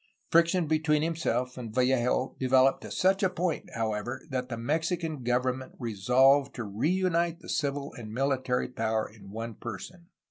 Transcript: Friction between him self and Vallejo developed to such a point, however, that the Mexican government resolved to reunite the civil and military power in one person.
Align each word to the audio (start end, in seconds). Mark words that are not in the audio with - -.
Friction 0.31 0.65
between 0.65 1.03
him 1.03 1.15
self 1.15 1.59
and 1.59 1.71
Vallejo 1.75 2.35
developed 2.39 2.81
to 2.81 2.89
such 2.89 3.21
a 3.21 3.29
point, 3.29 3.69
however, 3.75 4.25
that 4.31 4.49
the 4.49 4.57
Mexican 4.57 5.21
government 5.21 5.73
resolved 5.77 6.55
to 6.55 6.63
reunite 6.63 7.41
the 7.41 7.47
civil 7.49 7.93
and 7.93 8.11
military 8.11 8.67
power 8.67 9.07
in 9.07 9.29
one 9.29 9.53
person. 9.53 10.07